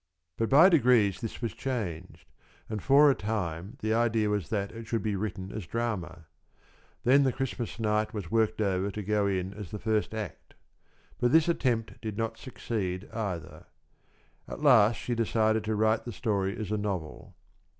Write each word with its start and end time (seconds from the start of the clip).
But 0.35 0.49
by 0.49 0.67
degrees 0.67 1.21
this 1.21 1.43
was 1.43 1.53
changed, 1.53 2.31
and 2.67 2.81
for 2.81 3.11
a 3.11 3.13
time 3.13 3.77
the 3.81 3.93
idea 3.93 4.31
was 4.31 4.49
that 4.49 4.71
it 4.71 4.87
should 4.87 5.03
be 5.03 5.15
written 5.15 5.51
as 5.51 5.67
drama. 5.67 6.25
Then 7.03 7.21
the 7.21 7.31
Christmas 7.31 7.79
night 7.79 8.11
was 8.11 8.31
worked 8.31 8.61
over 8.61 8.89
to 8.89 9.03
go 9.03 9.27
in 9.27 9.53
as 9.53 9.69
the 9.69 9.77
first 9.77 10.15
act. 10.15 10.55
But 11.19 11.31
this 11.31 11.47
attempt 11.47 12.01
did 12.01 12.17
not 12.17 12.39
succeed, 12.39 13.11
either; 13.13 13.67
at 14.47 14.63
last 14.63 14.95
she 14.95 15.13
decided 15.13 15.63
to 15.65 15.75
write 15.75 16.05
the 16.05 16.11
story 16.11 16.57
as 16.57 16.71
a 16.71 16.77
novel. 16.79 17.35